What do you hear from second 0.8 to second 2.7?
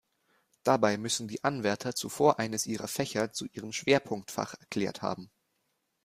müssen die Anwärter zuvor eines